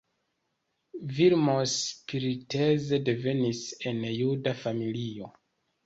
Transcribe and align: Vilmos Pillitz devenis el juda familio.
Vilmos 1.17 1.75
Pillitz 2.09 2.91
devenis 3.13 3.63
el 3.93 4.05
juda 4.21 4.59
familio. 4.67 5.35